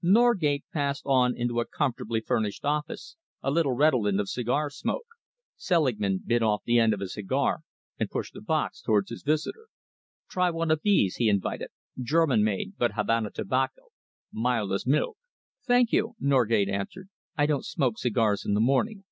[0.03, 5.05] Norgate passed on into a comfortably furnished office, a little redolent of cigar smoke.
[5.57, 7.59] Selingman bit off the end of a cigar
[7.99, 9.67] and pushed the box towards his visitor.
[10.27, 11.67] "Try one of these," he invited.
[12.01, 13.89] "German made, but Havana tobacco
[14.33, 15.19] mild as milk."
[15.67, 17.09] "Thank you," Norgate answered.
[17.37, 18.99] "I don't smoke cigars in the morning.